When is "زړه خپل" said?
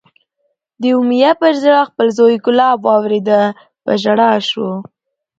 1.63-2.07